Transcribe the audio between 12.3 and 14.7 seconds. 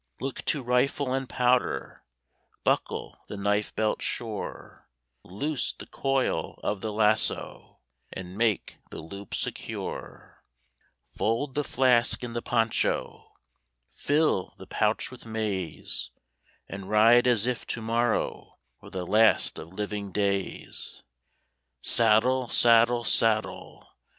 the poncho, Fill the